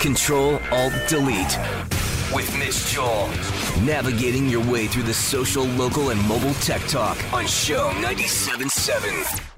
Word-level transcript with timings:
Control 0.00 0.60
Alt 0.70 0.92
Delete 1.08 1.58
with 2.34 2.56
Mitch 2.58 2.92
Joel. 2.92 3.28
Navigating 3.84 4.48
your 4.48 4.64
way 4.70 4.86
through 4.86 5.04
the 5.04 5.14
social, 5.14 5.64
local, 5.64 6.10
and 6.10 6.20
mobile 6.28 6.54
tech 6.54 6.82
talk 6.82 7.16
on 7.32 7.46
CHOM 7.46 7.94
97.7. 7.96 9.50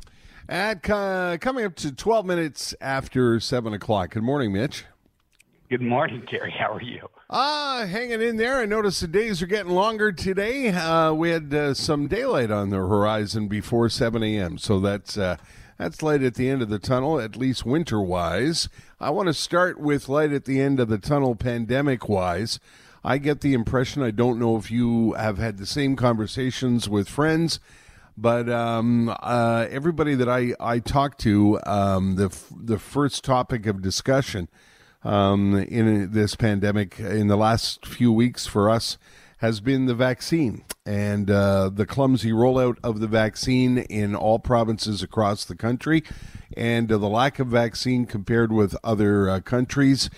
At 0.48 0.88
uh, 0.88 1.38
coming 1.38 1.64
up 1.64 1.74
to 1.76 1.92
12 1.92 2.26
minutes 2.26 2.74
after 2.80 3.40
7 3.40 3.72
o'clock. 3.72 4.10
Good 4.10 4.22
morning, 4.22 4.52
Mitch. 4.52 4.84
Good 5.68 5.82
morning, 5.82 6.22
Gary. 6.30 6.54
How 6.56 6.72
are 6.74 6.82
you? 6.82 7.08
Ah, 7.28 7.80
uh, 7.80 7.86
hanging 7.86 8.22
in 8.22 8.36
there. 8.36 8.58
I 8.58 8.66
noticed 8.66 9.00
the 9.00 9.08
days 9.08 9.42
are 9.42 9.46
getting 9.46 9.72
longer 9.72 10.12
today. 10.12 10.68
Uh, 10.68 11.12
we 11.12 11.30
had 11.30 11.52
uh, 11.52 11.74
some 11.74 12.06
daylight 12.06 12.52
on 12.52 12.70
the 12.70 12.76
horizon 12.76 13.48
before 13.48 13.88
7 13.88 14.22
a.m., 14.22 14.58
so 14.58 14.78
that's 14.78 15.18
uh, 15.18 15.36
that's 15.78 16.02
light 16.02 16.22
at 16.22 16.34
the 16.34 16.48
end 16.48 16.62
of 16.62 16.68
the 16.68 16.78
tunnel, 16.78 17.20
at 17.20 17.36
least 17.36 17.66
winter 17.66 18.00
wise. 18.00 18.68
I 18.98 19.10
want 19.10 19.26
to 19.28 19.34
start 19.34 19.78
with 19.78 20.08
light 20.08 20.32
at 20.32 20.44
the 20.44 20.60
end 20.60 20.80
of 20.80 20.88
the 20.88 20.98
tunnel, 20.98 21.36
pandemic 21.36 22.08
wise. 22.08 22.58
I 23.04 23.18
get 23.18 23.40
the 23.40 23.54
impression, 23.54 24.02
I 24.02 24.10
don't 24.10 24.38
know 24.38 24.56
if 24.56 24.70
you 24.70 25.12
have 25.12 25.38
had 25.38 25.58
the 25.58 25.66
same 25.66 25.94
conversations 25.94 26.88
with 26.88 27.08
friends, 27.08 27.60
but 28.16 28.48
um, 28.48 29.14
uh, 29.22 29.66
everybody 29.70 30.14
that 30.14 30.28
I, 30.28 30.54
I 30.58 30.80
talk 30.80 31.18
to, 31.18 31.60
um, 31.66 32.16
the, 32.16 32.36
the 32.50 32.78
first 32.78 33.22
topic 33.22 33.66
of 33.66 33.82
discussion 33.82 34.48
um, 35.04 35.54
in 35.54 36.10
this 36.12 36.34
pandemic 36.34 36.98
in 36.98 37.28
the 37.28 37.36
last 37.36 37.86
few 37.86 38.12
weeks 38.12 38.46
for 38.46 38.68
us 38.68 38.98
has 39.38 39.60
been 39.60 39.86
the 39.86 39.94
vaccine 39.94 40.64
and 40.86 41.30
uh, 41.30 41.68
the 41.68 41.84
clumsy 41.84 42.30
rollout 42.30 42.78
of 42.82 43.00
the 43.00 43.06
vaccine 43.06 43.78
in 43.78 44.14
all 44.14 44.38
provinces 44.38 45.02
across 45.02 45.44
the 45.44 45.54
country 45.54 46.02
and 46.56 46.90
uh, 46.90 46.96
the 46.96 47.08
lack 47.08 47.38
of 47.38 47.48
vaccine 47.48 48.06
compared 48.06 48.50
with 48.50 48.74
other 48.82 49.28
uh, 49.28 49.40
countries. 49.40 50.08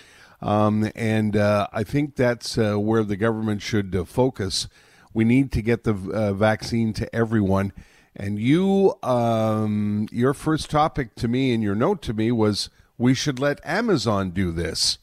Um, 0.41 0.89
and 0.95 1.35
uh, 1.35 1.67
I 1.73 1.83
think 1.83 2.15
that's 2.15 2.57
uh, 2.57 2.79
where 2.79 3.03
the 3.03 3.17
government 3.17 3.61
should 3.61 3.93
uh, 3.93 4.05
focus. 4.05 4.69
We 5.13 5.25
need 5.25 5.51
to 5.51 5.61
get 5.61 5.83
the 5.83 5.93
vaccine 5.93 6.93
to 6.93 7.13
everyone. 7.13 7.73
And 8.15 8.39
you, 8.39 8.95
um, 9.03 10.07
your 10.11 10.33
first 10.33 10.69
topic 10.69 11.15
to 11.15 11.27
me 11.27 11.53
and 11.53 11.63
your 11.63 11.75
note 11.75 12.01
to 12.03 12.13
me 12.13 12.31
was 12.31 12.69
we 12.97 13.13
should 13.13 13.39
let 13.39 13.59
Amazon 13.65 14.29
do 14.31 14.51
this. 14.51 14.97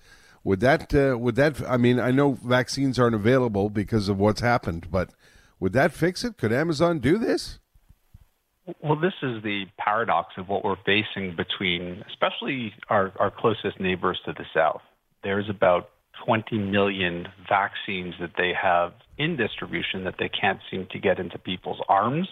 Would 0.47 0.61
that 0.61 0.94
uh, 0.94 1.19
would 1.19 1.34
that 1.34 1.61
I 1.69 1.77
mean 1.77 1.98
I 1.98 2.12
know 2.12 2.34
vaccines 2.34 3.00
aren't 3.00 3.16
available 3.16 3.69
because 3.69 4.08
of 4.08 4.16
what's 4.16 4.41
happened, 4.41 4.86
but 4.92 5.11
would 5.58 5.72
that 5.72 5.92
fix 5.92 6.22
it? 6.22 6.38
Could 6.38 6.53
Amazon 6.53 7.00
do 7.00 7.19
this? 7.19 7.58
Well, 8.80 8.94
this 8.94 9.14
is 9.25 9.42
the 9.42 9.64
paradox 9.77 10.34
of 10.38 10.48
what 10.48 10.64
we're 10.64 10.77
facing 10.86 11.34
between, 11.34 12.05
especially 12.08 12.72
our, 12.88 13.12
our 13.19 13.33
closest 13.33 13.80
neighbors 13.80 14.20
to 14.25 14.33
the 14.34 14.44
south. 14.55 14.83
There's 15.25 15.50
about 15.50 15.91
20 16.25 16.58
million 16.58 17.27
vaccines 17.48 18.14
that 18.20 18.33
they 18.38 18.53
have 18.60 18.92
in 19.19 19.36
distribution 19.36 20.05
that 20.05 20.14
they 20.20 20.28
can't 20.28 20.60
seem 20.70 20.86
to 20.92 21.00
get 21.00 21.19
into 21.19 21.38
people's 21.38 21.81
arms. 21.88 22.28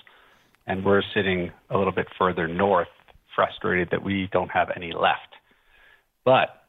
And 0.69 0.85
we're 0.85 1.03
sitting 1.15 1.51
a 1.69 1.77
little 1.77 1.93
bit 1.93 2.07
further 2.17 2.47
north, 2.47 2.89
frustrated 3.35 3.89
that 3.91 4.05
we 4.05 4.29
don't 4.33 4.51
have 4.51 4.69
any 4.77 4.93
left. 4.93 5.35
But 6.25 6.64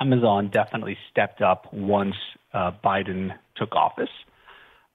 Amazon 0.00 0.50
definitely 0.52 0.96
stepped 1.10 1.42
up 1.42 1.72
once 1.72 2.14
uh, 2.54 2.72
Biden 2.82 3.30
took 3.56 3.74
office. 3.74 4.08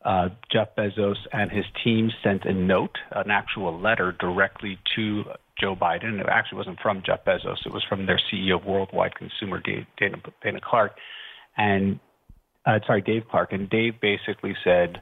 Uh, 0.03 0.30
Jeff 0.52 0.70
Bezos 0.78 1.17
and 1.31 1.52
his 1.52 1.66
team 1.84 2.11
sent 2.23 2.45
a 2.45 2.53
note, 2.53 2.98
an 3.11 3.31
actual 3.31 3.80
letter 3.80 4.11
directly 4.20 4.78
to 4.95 5.23
Joe 5.59 5.76
Biden. 5.76 6.20
It 6.20 6.28
actually 6.30 6.59
wasn't 6.59 6.80
from 6.80 7.02
Jeff 7.06 7.26
Bezos, 7.26 7.66
it 7.66 7.73
was 7.73 7.83
from 7.88 8.06
their 8.06 8.20
CEO 8.31 8.59
of 8.59 8.66
Worldwide 8.66 9.16
Consumer, 9.16 9.61
Dana, 9.61 10.17
Dana 10.44 10.59
Clark. 10.64 10.98
And, 11.58 12.00
uh, 12.66 12.80
sorry, 12.86 13.02
Dave 13.02 13.23
Clark. 13.30 13.53
And 13.53 13.70
Dave 13.70 14.00
basically 14.02 14.56
said, 14.64 15.02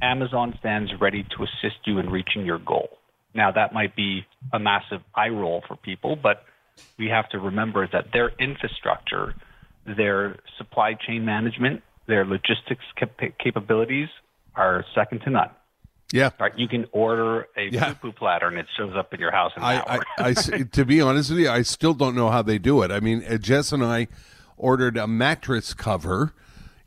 Amazon 0.00 0.54
stands 0.60 0.90
ready 1.00 1.24
to 1.24 1.44
assist 1.44 1.86
you 1.86 1.98
in 1.98 2.08
reaching 2.08 2.44
your 2.44 2.58
goal. 2.58 2.88
Now, 3.34 3.52
that 3.52 3.72
might 3.72 3.94
be 3.96 4.26
a 4.52 4.58
massive 4.58 5.00
eye 5.14 5.28
roll 5.28 5.62
for 5.66 5.76
people, 5.76 6.16
but 6.16 6.44
we 6.98 7.08
have 7.08 7.28
to 7.30 7.38
remember 7.38 7.88
that 7.92 8.12
their 8.12 8.30
infrastructure, 8.38 9.34
their 9.84 10.38
supply 10.58 10.94
chain 10.94 11.24
management, 11.24 11.82
their 12.06 12.24
logistics 12.24 12.84
cap- 12.96 13.20
capabilities 13.42 14.08
are 14.54 14.84
second 14.94 15.20
to 15.20 15.30
none. 15.30 15.50
Yeah. 16.12 16.30
Right. 16.38 16.52
You 16.56 16.68
can 16.68 16.86
order 16.92 17.48
a 17.56 17.70
yeah. 17.70 17.94
poo 17.94 18.12
platter 18.12 18.46
and 18.46 18.58
it 18.58 18.66
shows 18.76 18.94
up 18.94 19.12
at 19.12 19.18
your 19.18 19.32
house 19.32 19.52
in 19.56 19.62
an 19.62 19.68
I, 19.68 19.76
hour. 19.76 20.04
I, 20.18 20.28
I, 20.28 20.62
to 20.72 20.84
be 20.84 21.00
honest 21.00 21.30
with 21.30 21.38
you, 21.40 21.48
I 21.48 21.62
still 21.62 21.94
don't 21.94 22.14
know 22.14 22.30
how 22.30 22.42
they 22.42 22.58
do 22.58 22.82
it. 22.82 22.90
I 22.90 23.00
mean, 23.00 23.24
uh, 23.24 23.38
Jess 23.38 23.72
and 23.72 23.82
I 23.82 24.08
ordered 24.58 24.98
a 24.98 25.06
mattress 25.06 25.72
cover 25.72 26.34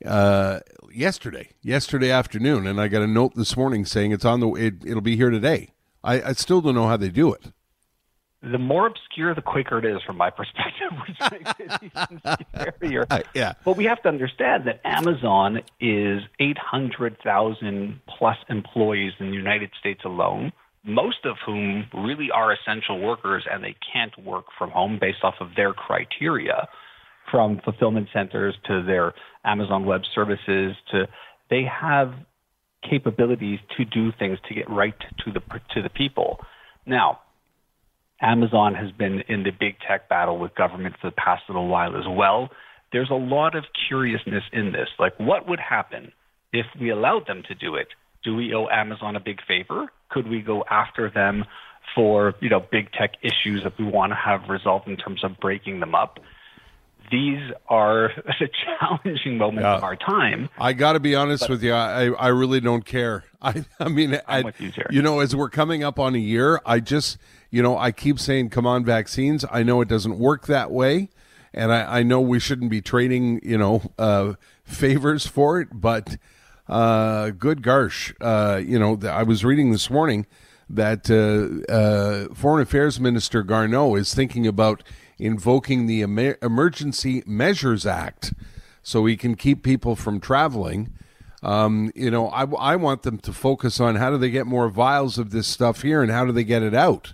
uh, 0.05 0.59
yesterday, 0.93 1.49
yesterday 1.63 2.11
afternoon, 2.11 2.67
and 2.67 2.79
I 2.79 2.87
got 2.87 3.01
a 3.01 3.07
note 3.07 3.33
this 3.35 3.57
morning 3.57 3.85
saying 3.85 4.11
it's 4.11 4.25
on 4.25 4.41
the. 4.41 4.49
It, 4.53 4.85
it'll 4.85 5.01
be 5.01 5.15
here 5.15 5.31
today. 5.31 5.69
I, 6.03 6.21
I 6.21 6.33
still 6.33 6.61
don't 6.61 6.75
know 6.75 6.87
how 6.87 6.97
they 6.97 7.09
do 7.09 7.33
it 7.33 7.51
the 8.51 8.57
more 8.57 8.87
obscure 8.87 9.33
the 9.33 9.41
quicker 9.41 9.79
it 9.79 9.85
is 9.85 10.01
from 10.03 10.17
my 10.17 10.29
perspective, 10.29 10.91
which 11.07 11.17
makes 11.31 11.59
it 11.59 11.71
even 11.81 12.21
scarier. 12.53 13.05
Uh, 13.09 13.21
yeah. 13.33 13.53
But 13.63 13.77
we 13.77 13.85
have 13.85 14.01
to 14.03 14.09
understand 14.09 14.65
that 14.67 14.81
Amazon 14.85 15.61
is 15.79 16.21
800,000 16.39 17.99
plus 18.07 18.37
employees 18.49 19.13
in 19.19 19.29
the 19.29 19.35
United 19.35 19.71
States 19.79 20.01
alone, 20.05 20.51
most 20.83 21.25
of 21.25 21.37
whom 21.45 21.85
really 21.93 22.29
are 22.31 22.53
essential 22.53 22.99
workers 22.99 23.45
and 23.51 23.63
they 23.63 23.75
can't 23.91 24.15
work 24.23 24.45
from 24.57 24.69
home 24.69 24.99
based 24.99 25.23
off 25.23 25.35
of 25.39 25.49
their 25.55 25.73
criteria, 25.73 26.67
from 27.31 27.59
fulfillment 27.63 28.07
centers 28.13 28.55
to 28.65 28.83
their 28.83 29.13
Amazon 29.43 29.85
Web 29.85 30.01
Services 30.13 30.75
to 30.91 31.07
they 31.49 31.63
have 31.63 32.13
capabilities 32.87 33.59
to 33.77 33.85
do 33.85 34.11
things 34.17 34.37
to 34.47 34.53
get 34.53 34.69
right 34.69 34.95
to 35.23 35.31
the 35.31 35.41
to 35.73 35.81
the 35.81 35.89
people. 35.89 36.39
Now, 36.85 37.19
Amazon 38.25 38.73
has 38.73 38.91
been 38.91 39.21
in 39.29 39.43
the 39.43 39.51
big 39.51 39.75
tech 39.87 40.09
battle 40.09 40.39
with 40.39 40.55
government 40.55 40.95
for 40.99 41.09
the 41.11 41.15
past 41.15 41.43
little 41.47 41.67
while 41.67 41.95
as 41.95 42.05
well. 42.09 42.49
There's 42.91 43.11
a 43.11 43.15
lot 43.15 43.55
of 43.55 43.65
curiousness 43.87 44.43
in 44.51 44.71
this. 44.71 44.89
Like, 44.97 45.13
what 45.19 45.47
would 45.47 45.59
happen 45.59 46.11
if 46.51 46.65
we 46.79 46.89
allowed 46.89 47.27
them 47.27 47.43
to 47.47 47.53
do 47.53 47.75
it? 47.75 47.87
Do 48.23 48.35
we 48.35 48.53
owe 48.55 48.67
Amazon 48.67 49.15
a 49.15 49.19
big 49.19 49.39
favor? 49.47 49.91
Could 50.09 50.27
we 50.27 50.41
go 50.41 50.63
after 50.69 51.11
them 51.11 51.45
for 51.93 52.33
you 52.41 52.49
know 52.49 52.65
big 52.71 52.91
tech 52.93 53.11
issues 53.21 53.63
that 53.63 53.77
we 53.77 53.85
want 53.85 54.11
to 54.11 54.15
have 54.15 54.49
resolved 54.49 54.87
in 54.87 54.97
terms 54.97 55.23
of 55.23 55.37
breaking 55.39 55.79
them 55.79 55.93
up? 55.93 56.19
These 57.11 57.51
are 57.67 58.05
a 58.15 58.49
challenging 58.79 59.37
moment 59.37 59.65
yeah. 59.65 59.75
of 59.75 59.83
our 59.83 59.95
time. 59.95 60.49
I 60.57 60.73
got 60.73 60.93
to 60.93 60.99
be 60.99 61.15
honest 61.15 61.43
but, 61.43 61.49
with 61.51 61.63
you. 61.63 61.73
I, 61.73 62.09
I 62.11 62.27
really 62.27 62.59
don't 62.59 62.85
care. 62.85 63.23
I 63.41 63.65
I 63.79 63.89
mean, 63.89 64.19
I, 64.27 64.51
you, 64.59 64.71
you 64.89 65.01
know, 65.01 65.19
as 65.19 65.35
we're 65.35 65.49
coming 65.49 65.83
up 65.83 65.99
on 65.99 66.15
a 66.15 66.19
year, 66.19 66.61
I 66.65 66.79
just 66.79 67.17
you 67.55 67.61
know, 67.61 67.77
I 67.77 67.91
keep 67.91 68.19
saying, 68.19 68.49
come 68.49 68.67
on, 68.67 68.83
vaccines. 68.83 69.45
I 69.49 69.63
know 69.63 69.79
it 69.79 69.87
doesn't 69.87 70.19
work 70.19 70.47
that 70.47 70.71
way. 70.71 71.09
And 71.53 71.71
I, 71.71 71.99
I 71.99 72.03
know 72.03 72.19
we 72.19 72.37
shouldn't 72.37 72.69
be 72.69 72.81
trading, 72.81 73.39
you 73.43 73.57
know, 73.57 73.93
uh, 73.97 74.33
favors 74.65 75.25
for 75.25 75.61
it. 75.61 75.69
But 75.71 76.17
uh, 76.67 77.29
good 77.29 77.61
gosh, 77.61 78.13
uh, 78.19 78.59
you 78.61 78.77
know, 78.77 78.99
I 79.07 79.23
was 79.23 79.45
reading 79.45 79.71
this 79.71 79.89
morning 79.89 80.25
that 80.69 81.09
uh, 81.09 81.71
uh, 81.71 82.33
Foreign 82.33 82.61
Affairs 82.61 82.99
Minister 82.99 83.41
Garneau 83.41 83.95
is 83.95 84.13
thinking 84.13 84.45
about 84.47 84.83
invoking 85.17 85.87
the 85.87 86.01
Emer- 86.01 86.37
Emergency 86.41 87.23
Measures 87.25 87.85
Act 87.85 88.33
so 88.83 89.05
he 89.05 89.17
can 89.17 89.35
keep 89.35 89.63
people 89.63 89.95
from 89.95 90.19
traveling. 90.19 90.93
Um, 91.41 91.91
you 91.95 92.09
know, 92.09 92.27
I, 92.29 92.43
I 92.43 92.75
want 92.75 93.03
them 93.03 93.17
to 93.19 93.33
focus 93.33 93.79
on 93.79 93.95
how 93.95 94.09
do 94.09 94.17
they 94.17 94.29
get 94.29 94.45
more 94.47 94.69
vials 94.69 95.17
of 95.17 95.31
this 95.31 95.47
stuff 95.47 95.81
here 95.81 96.01
and 96.01 96.11
how 96.11 96.25
do 96.25 96.31
they 96.31 96.43
get 96.43 96.63
it 96.63 96.73
out. 96.73 97.13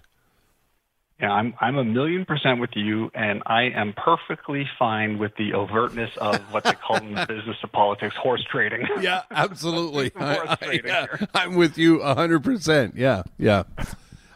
Yeah, 1.22 1.32
I'm 1.32 1.54
I'm 1.62 1.78
a 1.78 1.84
million 1.84 2.26
percent 2.26 2.60
with 2.60 2.72
you, 2.74 3.12
and 3.14 3.44
I 3.46 3.64
am 3.64 3.94
perfectly 3.94 4.68
fine 4.80 5.20
with 5.20 5.36
the 5.36 5.52
overtness 5.52 6.18
of 6.18 6.40
what 6.52 6.64
they 6.64 6.74
call 6.74 6.98
in 6.98 7.14
the 7.14 7.28
business 7.28 7.58
of 7.62 7.72
politics 7.72 8.16
horse 8.16 8.44
trading. 8.50 8.88
Yeah, 9.02 9.22
absolutely. 9.30 10.12
I, 10.16 10.58
I, 10.62 10.80
yeah, 10.84 11.06
I'm 11.36 11.56
with 11.56 11.78
you 11.78 12.02
hundred 12.02 12.44
percent. 12.44 12.96
Yeah, 12.96 13.22
yeah. 13.38 13.64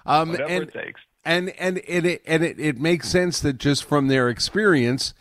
Um, 0.05 0.29
Whatever 0.29 0.53
and, 0.53 0.63
it 0.63 0.73
takes. 0.73 1.01
And 1.25 1.49
and 1.51 1.79
it 1.79 2.21
and 2.25 2.43
it, 2.43 2.59
it 2.59 2.79
makes 2.79 3.09
sense 3.09 3.39
that 3.39 3.57
just 3.57 3.83
from 3.83 4.07
their 4.07 4.29
experience, 4.29 5.13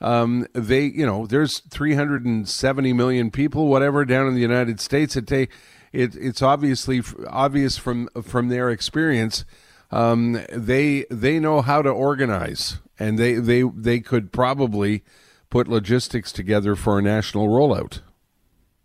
um, 0.00 0.46
they 0.52 0.82
you 0.84 1.06
know 1.06 1.26
there's 1.26 1.60
370 1.60 2.92
million 2.92 3.30
people, 3.30 3.68
whatever, 3.68 4.04
down 4.04 4.26
in 4.26 4.34
the 4.34 4.40
United 4.40 4.80
States. 4.80 5.14
It 5.14 5.26
take 5.26 5.50
it 5.92 6.16
it's 6.16 6.42
obviously 6.42 7.02
obvious 7.28 7.78
from 7.78 8.08
from 8.22 8.48
their 8.48 8.70
experience 8.70 9.44
um, 9.92 10.40
they 10.50 11.04
they 11.10 11.38
know 11.38 11.60
how 11.60 11.82
to 11.82 11.90
organize, 11.90 12.78
and 12.98 13.18
they 13.18 13.34
they 13.34 13.62
they 13.62 14.00
could 14.00 14.32
probably 14.32 15.04
put 15.50 15.68
logistics 15.68 16.32
together 16.32 16.74
for 16.74 16.98
a 16.98 17.02
national 17.02 17.48
rollout. 17.48 18.00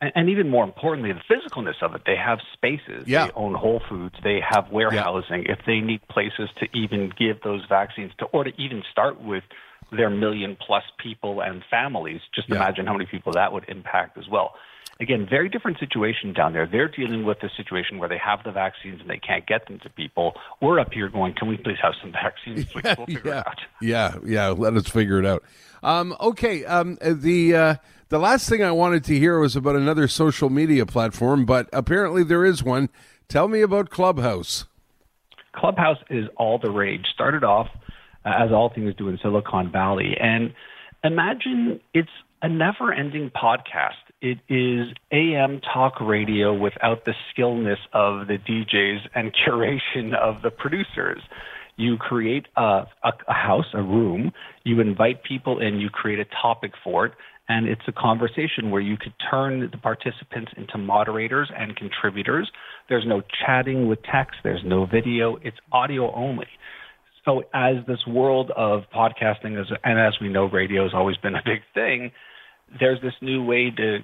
And, 0.02 0.12
and 0.16 0.30
even 0.30 0.50
more 0.50 0.64
importantly, 0.64 1.12
the 1.12 1.34
physicalness 1.34 1.82
of 1.82 1.96
it. 1.96 2.02
They 2.06 2.16
have 2.16 2.40
spaces. 2.54 3.08
Yeah. 3.08 3.28
They 3.28 3.32
own 3.36 3.54
Whole 3.54 3.82
Foods. 3.90 4.16
They 4.24 4.40
have 4.48 4.72
warehousing. 4.72 5.46
Yeah. 5.46 5.54
If 5.54 5.60
they 5.66 5.80
need 5.80 6.02
places 6.08 6.50
to 6.60 6.68
even 6.78 7.12
give 7.18 7.42
those 7.44 7.66
vaccines 7.68 8.12
to, 8.20 8.26
or 8.26 8.44
to 8.44 8.52
even 8.62 8.84
start 8.92 9.22
with 9.22 9.44
their 9.92 10.10
million 10.10 10.58
plus 10.60 10.84
people 10.98 11.42
and 11.42 11.64
families. 11.70 12.22
Just 12.36 12.50
Yeah. 12.50 12.58
imagine 12.58 12.86
how 12.86 12.94
many 12.94 13.06
people 13.06 13.34
that 13.34 13.54
would 13.54 13.66
impact 13.70 14.18
as 14.18 14.28
well. 14.28 14.56
Again, 15.00 15.28
very 15.30 15.48
different 15.48 15.80
situation 15.80 16.34
down 16.34 16.54
there. 16.54 16.66
They're 16.66 16.88
dealing 16.88 17.24
with 17.24 17.44
a 17.44 17.50
situation 17.56 18.00
where 18.00 18.10
they 18.10 18.18
have 18.18 18.44
the 18.44 18.52
vaccines 18.52 19.00
and 19.00 19.10
they 19.10 19.20
can't 19.20 19.46
get 19.46 19.68
them 19.68 19.80
to 19.84 19.90
people. 19.90 20.34
We're 20.62 20.80
up 20.80 20.92
here 20.92 21.08
going, 21.08 21.36
can 21.36 21.48
we 21.48 21.58
please 21.58 21.78
have 21.82 21.94
some 22.02 22.12
vaccines? 22.12 22.66
Please? 22.72 22.84
We'll 22.98 23.06
figure 23.06 23.22
yeah, 23.26 23.40
it 23.40 23.48
out. 23.48 23.62
yeah, 23.82 24.16
yeah. 24.26 24.48
Let 24.50 24.74
us 24.74 24.88
figure 24.88 25.20
it 25.20 25.26
out. 25.26 25.44
Um, 25.84 26.16
okay. 26.20 26.66
Um, 26.66 26.98
the 27.02 27.56
uh, 27.56 27.76
the 28.10 28.18
last 28.18 28.50
thing 28.50 28.64
I 28.64 28.72
wanted 28.72 29.04
to 29.06 29.20
hear 29.20 29.40
was 29.40 29.56
about 29.56 29.76
another 29.76 30.08
social 30.08 30.50
media 30.50 30.86
platform, 30.86 31.46
but 31.46 31.70
apparently 31.74 32.24
there 32.24 32.46
is 32.46 32.64
one. 32.64 32.90
Tell 33.28 33.48
me 33.48 33.62
about 33.62 33.90
Clubhouse. 33.90 34.66
Clubhouse 35.54 35.98
is 36.10 36.28
all 36.38 36.58
the 36.58 36.72
rage. 36.72 37.06
Started 37.14 37.44
off 37.44 37.68
uh, 38.26 38.32
as 38.38 38.52
all 38.52 38.72
things 38.74 38.96
do 38.96 39.10
in 39.10 39.20
Silicon 39.22 39.72
Valley. 39.72 40.16
And 40.20 40.54
imagine 41.04 41.82
it's 41.94 42.10
a 42.42 42.50
never 42.50 42.94
ending 42.94 43.32
podcast. 43.32 44.07
It 44.20 44.40
is 44.50 44.88
AM 45.12 45.62
talk 45.62 46.02
radio 46.02 46.52
without 46.52 47.06
the 47.06 47.14
skillness 47.30 47.78
of 47.94 48.26
the 48.28 48.40
DJs 48.40 49.02
and 49.14 49.32
curation 49.48 50.16
of 50.16 50.42
the 50.42 50.50
producers. 50.50 51.22
You 51.76 51.98
create 51.98 52.48
a, 52.56 52.88
a, 53.04 53.12
a 53.28 53.34
house, 53.34 53.68
a 53.76 53.84
room, 53.84 54.32
you 54.64 54.82
invite 54.82 55.24
people 55.24 55.60
in, 55.60 55.80
you 55.80 55.92
create 55.92 56.20
a 56.20 56.26
topic 56.42 56.72
for 56.84 57.06
it, 57.06 57.12
and 57.48 57.68
it's 57.68 57.84
a 57.88 57.92
conversation 57.92 58.72
where 58.72 58.82
you 58.82 58.98
could 58.98 59.14
turn 59.30 59.70
the 59.72 59.78
participants 59.78 60.52
into 60.58 60.80
moderators 60.80 61.52
and 61.56 61.76
contributors. 61.76 62.50
There's 62.90 63.06
no 63.06 63.22
chatting 63.46 63.88
with 63.88 64.00
text, 64.12 64.38
there's 64.44 64.64
no 64.66 64.88
video, 64.88 65.38
it's 65.44 65.58
audio 65.72 66.12
only. 66.16 66.48
So, 67.24 67.44
as 67.54 67.86
this 67.86 68.00
world 68.08 68.52
of 68.58 68.84
podcasting, 68.92 69.62
is, 69.62 69.68
and 69.84 70.00
as 70.00 70.14
we 70.20 70.30
know, 70.30 70.46
radio 70.46 70.84
has 70.84 70.94
always 70.96 71.18
been 71.18 71.36
a 71.36 71.42
big 71.46 71.62
thing, 71.76 72.12
there's 72.80 73.02
this 73.02 73.14
new 73.22 73.44
way 73.44 73.72
to 73.72 74.00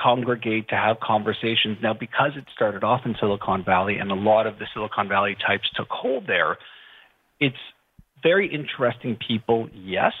congregate, 0.00 0.68
to 0.68 0.76
have 0.76 1.00
conversations. 1.00 1.78
Now, 1.82 1.94
because 1.94 2.32
it 2.36 2.44
started 2.54 2.84
off 2.84 3.02
in 3.04 3.16
Silicon 3.18 3.64
Valley 3.64 3.98
and 3.98 4.10
a 4.10 4.14
lot 4.14 4.46
of 4.46 4.58
the 4.58 4.66
Silicon 4.72 5.08
Valley 5.08 5.36
types 5.46 5.68
took 5.74 5.88
hold 5.90 6.26
there, 6.26 6.58
it's 7.40 7.56
very 8.22 8.52
interesting 8.52 9.16
people, 9.16 9.68
yes. 9.74 10.12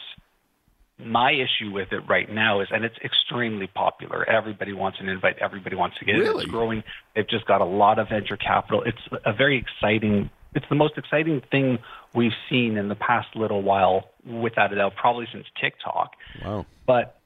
My 0.98 1.32
issue 1.32 1.72
with 1.72 1.92
it 1.92 2.02
right 2.08 2.30
now 2.30 2.60
is, 2.60 2.68
and 2.70 2.84
it's 2.84 2.96
extremely 3.04 3.66
popular. 3.66 4.28
Everybody 4.28 4.72
wants 4.72 4.98
an 5.00 5.08
invite. 5.08 5.38
Everybody 5.40 5.74
wants 5.74 5.98
to 5.98 6.04
get 6.04 6.12
Really? 6.12 6.42
it. 6.42 6.46
It's 6.46 6.50
growing. 6.50 6.84
They've 7.14 7.28
just 7.28 7.46
got 7.46 7.60
a 7.60 7.64
lot 7.64 7.98
of 7.98 8.08
venture 8.10 8.36
capital. 8.36 8.82
It's 8.84 8.98
a 9.24 9.32
very 9.32 9.58
exciting. 9.58 10.30
It's 10.54 10.66
the 10.68 10.76
most 10.76 10.96
exciting 10.96 11.42
thing 11.50 11.78
we've 12.14 12.36
seen 12.48 12.76
in 12.76 12.88
the 12.88 12.94
past 12.94 13.34
little 13.34 13.62
while, 13.62 14.10
without 14.24 14.72
a 14.72 14.76
doubt, 14.76 14.94
probably 14.94 15.26
since 15.32 15.46
TikTok. 15.60 16.12
Wow. 16.44 16.66
But 16.86 17.18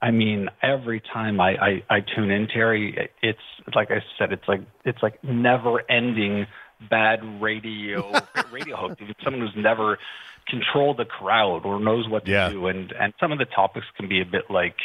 I 0.00 0.10
mean, 0.12 0.48
every 0.62 1.00
time 1.00 1.40
I, 1.40 1.56
I, 1.56 1.82
I 1.90 2.00
tune 2.00 2.30
in, 2.30 2.46
Terry, 2.46 3.10
it's 3.22 3.38
like 3.74 3.90
I 3.90 4.00
said, 4.18 4.32
it's 4.32 4.46
like 4.46 4.60
it's 4.84 5.02
like 5.02 5.22
never 5.24 5.82
ending 5.90 6.46
bad 6.88 7.20
radio 7.42 8.12
radio 8.52 8.76
host. 8.76 9.00
Even 9.00 9.14
someone 9.24 9.42
who's 9.42 9.56
never 9.56 9.98
controlled 10.46 10.98
the 10.98 11.04
crowd 11.04 11.62
or 11.66 11.80
knows 11.80 12.08
what 12.08 12.24
to 12.26 12.30
Yeah. 12.30 12.48
do. 12.48 12.68
And 12.68 12.92
and 12.92 13.12
some 13.18 13.32
of 13.32 13.38
the 13.38 13.44
topics 13.44 13.86
can 13.96 14.08
be 14.08 14.20
a 14.20 14.24
bit 14.24 14.44
like 14.50 14.76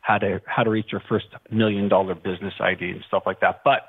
how 0.00 0.18
to 0.18 0.40
how 0.46 0.62
to 0.62 0.70
reach 0.70 0.92
your 0.92 1.02
first 1.08 1.26
million 1.50 1.88
dollar 1.88 2.14
business 2.14 2.54
idea 2.60 2.94
and 2.94 3.04
stuff 3.08 3.24
like 3.26 3.40
that. 3.40 3.62
But 3.64 3.82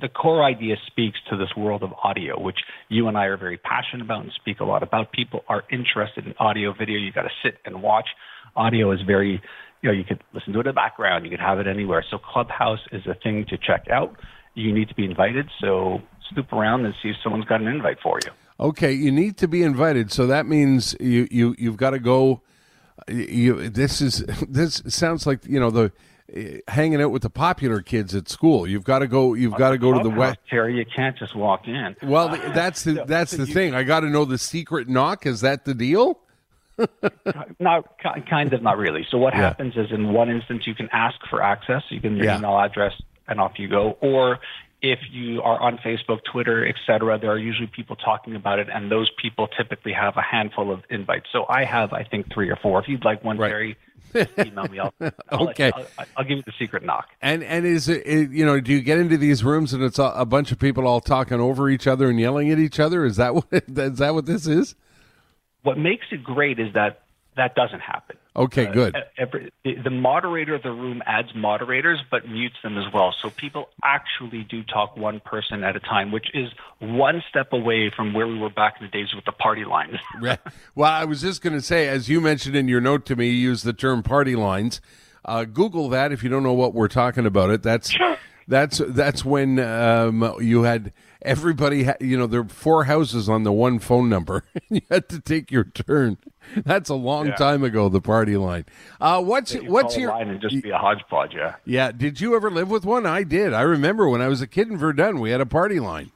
the 0.00 0.08
core 0.08 0.44
idea 0.44 0.76
speaks 0.86 1.18
to 1.30 1.36
this 1.36 1.48
world 1.56 1.82
of 1.82 1.92
audio, 2.04 2.38
which 2.40 2.58
you 2.88 3.08
and 3.08 3.16
I 3.18 3.24
are 3.24 3.36
very 3.36 3.56
passionate 3.56 4.04
about 4.04 4.22
and 4.22 4.32
speak 4.32 4.60
a 4.60 4.64
lot 4.64 4.82
about. 4.82 5.10
People 5.12 5.44
are 5.48 5.64
interested 5.72 6.24
in 6.26 6.34
audio, 6.38 6.72
video. 6.72 6.98
You 6.98 7.10
got 7.10 7.22
to 7.22 7.30
sit 7.42 7.56
and 7.64 7.82
watch. 7.82 8.06
Audio 8.54 8.92
is 8.92 9.00
very, 9.06 9.42
you 9.82 9.90
know, 9.90 9.94
you 9.94 10.04
could 10.04 10.22
listen 10.32 10.52
to 10.52 10.60
it 10.60 10.66
in 10.66 10.70
the 10.70 10.72
background. 10.72 11.24
You 11.24 11.30
could 11.30 11.40
have 11.40 11.58
it 11.60 11.66
anywhere. 11.66 12.04
So 12.10 12.18
Clubhouse 12.18 12.80
is 12.92 13.06
a 13.06 13.14
thing 13.14 13.44
to 13.46 13.56
check 13.56 13.86
out. 13.90 14.16
You 14.54 14.72
need 14.72 14.88
to 14.88 14.94
be 14.94 15.04
invited. 15.04 15.48
So 15.60 16.00
snoop 16.32 16.52
around 16.52 16.84
and 16.84 16.94
see 17.02 17.10
if 17.10 17.16
someone's 17.22 17.44
got 17.44 17.60
an 17.60 17.68
invite 17.68 17.98
for 18.02 18.18
you. 18.24 18.32
Okay, 18.60 18.92
you 18.92 19.12
need 19.12 19.36
to 19.38 19.46
be 19.46 19.62
invited, 19.62 20.10
so 20.10 20.26
that 20.26 20.46
means 20.46 20.96
you 20.98 21.28
you 21.30 21.54
you've 21.58 21.76
got 21.76 21.90
to 21.90 22.00
go. 22.00 22.42
You 23.06 23.68
this 23.68 24.00
is 24.00 24.24
this 24.48 24.82
sounds 24.88 25.26
like 25.26 25.46
you 25.46 25.60
know 25.60 25.70
the 25.70 25.92
eh, 26.34 26.58
hanging 26.66 27.00
out 27.00 27.12
with 27.12 27.22
the 27.22 27.30
popular 27.30 27.82
kids 27.82 28.16
at 28.16 28.28
school. 28.28 28.66
You've 28.66 28.82
got 28.82 28.98
to 28.98 29.06
go. 29.06 29.34
You've 29.34 29.54
got 29.54 29.70
to 29.70 29.78
go 29.78 29.92
to 29.96 30.02
the 30.02 30.10
west. 30.10 30.38
Terry, 30.50 30.76
you 30.76 30.84
can't 30.84 31.16
just 31.16 31.36
walk 31.36 31.68
in. 31.68 31.94
Well, 32.02 32.30
th- 32.30 32.52
that's 32.52 32.82
the 32.82 33.04
that's 33.06 33.30
the 33.30 33.46
thing. 33.46 33.76
I 33.76 33.84
got 33.84 34.00
to 34.00 34.10
know 34.10 34.24
the 34.24 34.38
secret 34.38 34.88
knock. 34.88 35.24
Is 35.24 35.40
that 35.42 35.64
the 35.64 35.74
deal? 35.74 36.18
Not 37.60 37.84
kind 38.28 38.52
of, 38.52 38.62
not 38.62 38.78
really. 38.78 39.06
So 39.10 39.18
what 39.18 39.34
Yeah. 39.34 39.40
happens 39.42 39.76
is, 39.76 39.90
in 39.90 40.12
one 40.12 40.30
instance, 40.30 40.66
you 40.66 40.74
can 40.74 40.88
ask 40.92 41.16
for 41.28 41.42
access. 41.42 41.82
You 41.90 42.00
can 42.00 42.16
your 42.16 42.26
Yeah. 42.26 42.38
email 42.38 42.58
address, 42.58 42.92
and 43.26 43.40
off 43.40 43.58
you 43.58 43.68
go. 43.68 43.96
Or 44.00 44.38
if 44.80 45.00
you 45.10 45.42
are 45.42 45.60
on 45.60 45.78
Facebook, 45.78 46.20
Twitter, 46.30 46.66
etc., 46.66 47.18
there 47.18 47.30
are 47.32 47.38
usually 47.38 47.66
people 47.66 47.96
talking 47.96 48.36
about 48.36 48.58
it, 48.60 48.68
and 48.72 48.90
those 48.90 49.10
people 49.20 49.48
typically 49.48 49.92
have 49.92 50.16
a 50.16 50.22
handful 50.22 50.70
of 50.70 50.82
invites. 50.88 51.26
So 51.32 51.46
I 51.48 51.64
have, 51.64 51.92
I 51.92 52.04
think, 52.04 52.32
three 52.32 52.48
or 52.48 52.56
four. 52.56 52.78
If 52.80 52.88
you'd 52.88 53.04
like 53.04 53.24
one, 53.24 53.38
Right. 53.38 53.48
Terry, 53.48 53.76
email 54.38 54.68
me. 54.68 54.78
I'll, 54.78 54.94
I'll 55.30 55.48
Okay. 55.50 55.66
you- 55.76 55.84
I'll, 55.98 56.06
I'll 56.18 56.24
give 56.24 56.38
you 56.38 56.44
the 56.46 56.52
secret 56.58 56.82
knock. 56.84 57.08
And 57.20 57.42
and 57.42 57.66
is 57.66 57.88
it, 57.88 58.06
it 58.06 58.30
you 58.30 58.46
know 58.46 58.58
do 58.60 58.72
you 58.72 58.80
get 58.80 58.98
into 58.98 59.18
these 59.18 59.44
rooms 59.44 59.74
and 59.74 59.82
it's 59.82 59.98
a, 59.98 60.04
a 60.14 60.24
bunch 60.24 60.50
of 60.52 60.58
people 60.58 60.86
all 60.86 61.00
talking 61.00 61.40
over 61.40 61.68
each 61.68 61.86
other 61.86 62.08
and 62.08 62.18
yelling 62.18 62.50
at 62.50 62.58
each 62.58 62.78
other? 62.80 63.04
Is 63.04 63.16
that 63.16 63.34
what 63.34 63.44
is 63.52 63.98
that 63.98 64.14
what 64.14 64.24
this 64.26 64.46
is? 64.46 64.74
What 65.68 65.76
makes 65.76 66.06
it 66.12 66.24
great 66.24 66.58
is 66.58 66.72
that 66.72 67.02
that 67.36 67.54
doesn't 67.54 67.80
happen. 67.80 68.16
Okay, 68.34 68.72
good. 68.72 68.96
Uh, 68.96 69.00
every, 69.18 69.52
the 69.62 69.90
moderator 69.90 70.54
of 70.54 70.62
the 70.62 70.70
room 70.70 71.02
adds 71.04 71.28
moderators 71.34 72.00
but 72.10 72.26
mutes 72.26 72.54
them 72.62 72.78
as 72.78 72.90
well. 72.90 73.14
So 73.20 73.28
people 73.28 73.68
actually 73.84 74.44
do 74.44 74.62
talk 74.64 74.96
one 74.96 75.20
person 75.20 75.64
at 75.64 75.76
a 75.76 75.80
time, 75.80 76.10
which 76.10 76.28
is 76.32 76.48
one 76.78 77.22
step 77.28 77.52
away 77.52 77.92
from 77.94 78.14
where 78.14 78.26
we 78.26 78.38
were 78.38 78.48
back 78.48 78.76
in 78.80 78.86
the 78.86 78.90
days 78.90 79.08
with 79.14 79.26
the 79.26 79.32
party 79.32 79.66
lines. 79.66 79.98
Right. 80.22 80.38
Well, 80.74 80.90
I 80.90 81.04
was 81.04 81.20
just 81.20 81.42
going 81.42 81.52
to 81.52 81.60
say, 81.60 81.86
as 81.86 82.08
you 82.08 82.22
mentioned 82.22 82.56
in 82.56 82.66
your 82.66 82.80
note 82.80 83.04
to 83.06 83.14
me, 83.14 83.26
you 83.26 83.34
use 83.50 83.62
the 83.62 83.74
term 83.74 84.02
party 84.02 84.36
lines. 84.36 84.80
Uh, 85.22 85.44
Google 85.44 85.90
that 85.90 86.12
if 86.12 86.22
you 86.22 86.30
don't 86.30 86.42
know 86.42 86.54
what 86.54 86.72
we're 86.72 86.88
talking 86.88 87.26
about. 87.26 87.50
It 87.50 87.62
that's 87.62 87.94
that's 88.48 88.78
that's 88.86 89.24
when 89.24 89.58
um, 89.60 90.34
you 90.40 90.62
had 90.64 90.92
everybody. 91.22 91.84
Ha- 91.84 91.96
you 92.00 92.18
know, 92.18 92.26
there 92.26 92.42
were 92.42 92.48
four 92.48 92.84
houses 92.84 93.28
on 93.28 93.44
the 93.44 93.52
one 93.52 93.78
phone 93.78 94.08
number. 94.08 94.42
you 94.70 94.80
had 94.90 95.08
to 95.10 95.20
take 95.20 95.50
your 95.52 95.64
turn. 95.64 96.16
That's 96.64 96.88
a 96.88 96.94
long 96.94 97.26
Yeah. 97.28 97.34
time 97.36 97.62
ago. 97.62 97.88
The 97.88 98.00
party 98.00 98.36
line. 98.36 98.64
Uh, 99.00 99.22
what's 99.22 99.52
what's 99.54 99.96
your 99.96 100.10
line 100.10 100.30
and 100.30 100.40
just 100.40 100.62
be 100.62 100.70
a 100.70 100.78
hodgepodge? 100.78 101.34
Yeah. 101.34 101.56
yeah? 101.64 101.92
Did 101.92 102.20
you 102.20 102.34
ever 102.34 102.50
live 102.50 102.70
with 102.70 102.84
one? 102.84 103.04
I 103.06 103.22
did. 103.22 103.52
I 103.52 103.60
remember 103.62 104.08
when 104.08 104.22
I 104.22 104.28
was 104.28 104.40
a 104.40 104.46
kid 104.46 104.68
in 104.68 104.78
Verdun, 104.78 105.20
we 105.20 105.30
had 105.30 105.40
a 105.40 105.46
party 105.46 105.78
line. 105.78 106.10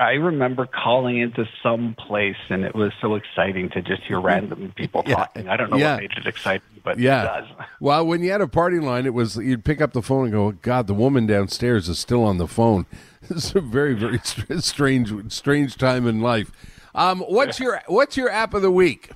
I 0.00 0.12
remember 0.12 0.66
calling 0.66 1.18
into 1.18 1.44
some 1.62 1.94
place 1.94 2.36
and 2.48 2.64
it 2.64 2.74
was 2.74 2.90
so 3.02 3.14
exciting 3.16 3.68
to 3.70 3.82
just 3.82 4.02
hear 4.04 4.18
random 4.20 4.72
people 4.74 5.02
Yeah. 5.06 5.14
talking. 5.16 5.48
I 5.48 5.56
don't 5.56 5.70
know 5.70 5.76
Yeah. 5.76 5.92
what 5.94 6.00
made 6.00 6.10
it 6.16 6.26
exciting, 6.26 6.62
but 6.82 6.98
Yeah. 6.98 7.22
it 7.22 7.40
does. 7.42 7.48
Well, 7.80 8.06
when 8.06 8.22
you 8.22 8.30
had 8.32 8.40
a 8.40 8.48
party 8.48 8.78
line, 8.80 9.04
it 9.06 9.14
was 9.14 9.36
you'd 9.36 9.64
pick 9.64 9.80
up 9.80 9.92
the 9.92 10.02
phone 10.02 10.24
and 10.24 10.32
go, 10.32 10.52
"God, 10.52 10.86
the 10.86 10.94
woman 10.94 11.26
downstairs 11.26 11.88
is 11.88 11.98
still 11.98 12.24
on 12.24 12.38
the 12.38 12.48
phone." 12.48 12.86
It's 13.30 13.54
a 13.54 13.60
very, 13.60 13.94
very 13.94 14.18
strange, 14.60 15.12
strange 15.32 15.76
time 15.76 16.06
in 16.06 16.20
life. 16.20 16.50
Um, 16.94 17.20
what's 17.20 17.60
your 17.60 17.80
What's 17.86 18.16
your 18.16 18.30
app 18.30 18.54
of 18.54 18.62
the 18.62 18.70
week? 18.70 19.10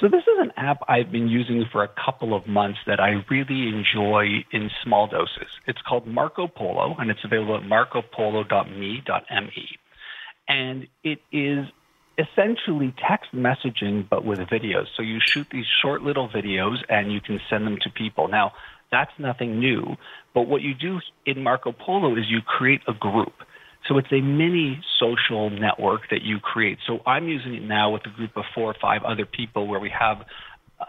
So 0.00 0.08
this 0.08 0.22
is 0.22 0.38
an 0.38 0.52
app 0.58 0.80
I've 0.88 1.10
been 1.10 1.28
using 1.28 1.64
for 1.72 1.82
a 1.82 1.88
couple 1.88 2.34
of 2.34 2.46
months 2.46 2.78
that 2.86 3.00
I 3.00 3.24
really 3.30 3.68
enjoy 3.68 4.44
in 4.52 4.70
small 4.84 5.06
doses. 5.06 5.48
It's 5.66 5.80
called 5.88 6.06
Marco 6.06 6.48
Polo, 6.48 6.96
and 6.98 7.10
it's 7.10 7.24
available 7.24 7.56
at 7.56 7.62
marcopolo.me.me. 7.62 9.68
And 10.48 10.86
it 11.02 11.18
is 11.32 11.66
essentially 12.18 12.94
text 13.08 13.34
messaging, 13.34 14.06
but 14.08 14.24
with 14.24 14.38
videos. 14.40 14.86
So 14.96 15.02
you 15.02 15.18
shoot 15.24 15.46
these 15.50 15.66
short 15.82 16.02
little 16.02 16.28
videos 16.28 16.76
and 16.88 17.10
you 17.10 17.20
can 17.20 17.40
send 17.48 17.66
them 17.66 17.78
to 17.82 17.90
people. 17.90 18.28
Now, 18.28 18.52
that's 18.92 19.10
nothing 19.18 19.58
new, 19.58 19.96
but 20.34 20.42
what 20.42 20.62
you 20.62 20.74
do 20.74 21.00
in 21.24 21.42
Marco 21.42 21.72
Polo 21.72 22.16
is 22.16 22.24
you 22.28 22.40
create 22.40 22.82
a 22.86 22.94
group. 22.94 23.32
So 23.88 23.98
it's 23.98 24.12
a 24.12 24.20
mini 24.20 24.82
social 24.98 25.50
network 25.50 26.02
that 26.10 26.22
you 26.22 26.38
create. 26.40 26.78
So 26.86 27.00
I'm 27.06 27.28
using 27.28 27.54
it 27.54 27.62
now 27.62 27.90
with 27.90 28.02
a 28.06 28.10
group 28.10 28.36
of 28.36 28.44
four 28.54 28.70
or 28.70 28.76
five 28.80 29.02
other 29.04 29.26
people 29.26 29.66
where 29.66 29.80
we 29.80 29.90
have 29.90 30.18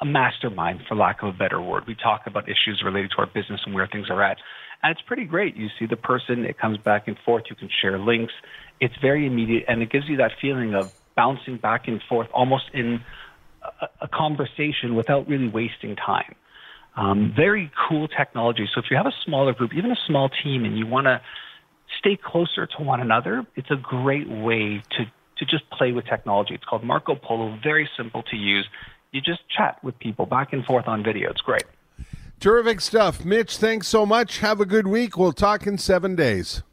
a 0.02 0.06
mastermind, 0.06 0.82
for 0.88 0.96
lack 0.96 1.22
of 1.24 1.30
a 1.30 1.38
better 1.38 1.62
word. 1.62 1.84
We 1.88 1.96
talk 1.96 2.22
about 2.26 2.44
issues 2.46 2.82
related 2.84 3.12
to 3.12 3.18
our 3.20 3.26
business 3.26 3.62
and 3.66 3.74
where 3.74 3.88
things 3.88 4.10
are 4.10 4.22
at. 4.24 4.38
And 4.84 4.92
it's 4.92 5.02
pretty 5.08 5.26
great. 5.26 5.56
You 5.56 5.68
see 5.80 5.86
the 5.86 5.96
person, 5.96 6.46
it 6.46 6.58
comes 6.60 6.78
back 6.78 7.08
and 7.08 7.18
forth. 7.26 7.46
You 7.50 7.56
can 7.56 7.70
share 7.82 7.98
links. 7.98 8.34
It's 8.80 8.94
very 9.02 9.26
immediate, 9.26 9.66
and 9.68 9.82
it 9.82 9.90
gives 9.90 10.08
you 10.08 10.18
that 10.18 10.32
feeling 10.42 10.76
of 10.76 10.92
bouncing 11.16 11.58
back 11.58 11.88
and 11.88 12.02
forth 12.08 12.28
almost 12.34 12.66
in 12.74 13.00
a, 13.82 13.88
a 14.02 14.08
conversation 14.08 14.96
without 14.96 15.28
really 15.28 15.48
wasting 15.48 15.96
time. 15.96 16.36
Um, 16.96 17.34
very 17.36 17.72
cool 17.88 18.08
technology. 18.08 18.68
So 18.74 18.82
if 18.82 18.86
you 18.92 18.98
have 18.98 19.06
a 19.06 19.16
smaller 19.26 19.54
group, 19.54 19.72
even 19.76 19.92
a 19.92 19.98
small 20.08 20.30
team, 20.44 20.66
and 20.66 20.78
you 20.78 20.86
want 20.86 21.06
to 21.06 21.22
stay 22.00 22.18
closer 22.18 22.66
to 22.66 22.84
one 22.84 23.02
another, 23.02 23.46
it's 23.56 23.72
a 23.72 23.76
great 23.76 24.30
way 24.30 24.84
to 24.92 25.06
to 25.38 25.46
just 25.46 25.70
play 25.70 25.92
with 25.92 26.06
technology. 26.06 26.56
It's 26.56 26.64
called 26.64 26.84
Marco 26.84 27.14
Polo, 27.14 27.60
very 27.62 27.88
simple 27.96 28.24
to 28.24 28.36
use. 28.36 28.68
You 29.12 29.22
just 29.22 29.42
chat 29.56 29.78
with 29.84 29.98
people 30.00 30.26
back 30.26 30.52
and 30.52 30.66
forth 30.66 30.88
on 30.88 31.04
video. 31.04 31.30
It's 31.30 31.42
great. 31.42 31.64
Terrific 32.40 32.82
stuff. 32.82 33.24
Mitch, 33.24 33.58
thanks 33.58 33.88
so 33.88 34.06
much. 34.06 34.40
Have 34.40 34.60
a 34.60 34.66
good 34.66 34.88
week. 34.88 35.16
We'll 35.16 35.34
talk 35.34 35.68
in 35.68 35.78
seven 35.78 36.16
days. 36.16 36.64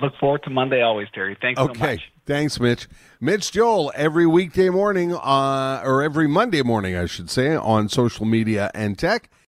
Look 0.00 0.14
forward 0.18 0.42
to 0.44 0.50
Monday 0.50 0.82
always, 0.82 1.08
Terry. 1.14 1.36
Thanks 1.40 1.58
okay. 1.58 1.72
so 1.74 1.86
much. 1.86 2.12
Thanks, 2.26 2.60
Mitch. 2.60 2.86
Mitch 3.20 3.52
Joel, 3.52 3.92
every 3.94 4.26
weekday 4.26 4.68
morning, 4.68 5.14
uh, 5.14 5.80
or 5.84 6.02
every 6.02 6.26
Monday 6.26 6.62
morning, 6.62 6.96
I 6.96 7.06
should 7.06 7.30
say, 7.30 7.54
on 7.54 7.88
social 7.88 8.26
media 8.26 8.70
and 8.74 8.98
tech. 8.98 9.30